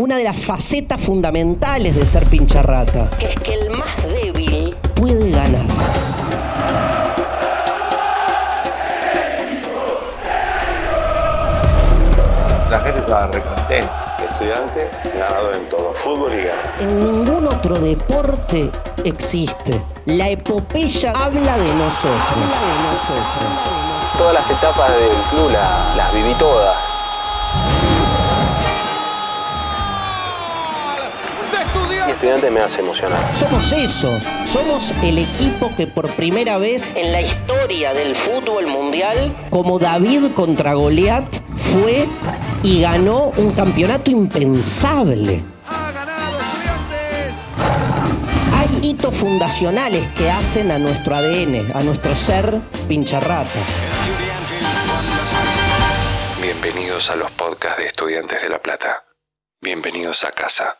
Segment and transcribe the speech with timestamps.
[0.00, 5.30] una de las facetas fundamentales de ser pincharrata, que es que el más débil puede
[5.30, 5.66] ganar.
[12.70, 14.06] La gente estaba recontenta.
[14.32, 16.74] Estudiante, ganado en todo, fútbol y gana.
[16.78, 18.70] En ningún otro deporte
[19.04, 19.82] existe.
[20.06, 22.20] La epopeya habla de nosotros.
[22.30, 24.18] Habla de nosotros.
[24.18, 26.76] Todas las etapas del club la- las viví todas.
[32.06, 33.20] Y estudiante me hace emocionar.
[33.36, 34.18] Somos eso,
[34.52, 40.32] somos el equipo que por primera vez en la historia del fútbol mundial, como David
[40.34, 41.24] contra Goliat,
[41.72, 42.06] fue
[42.62, 45.42] y ganó un campeonato impensable.
[48.54, 53.60] Hay hitos fundacionales que hacen a nuestro ADN, a nuestro ser pincharrata.
[56.42, 59.04] Bienvenidos a los podcasts de Estudiantes de La Plata.
[59.60, 60.76] Bienvenidos a casa.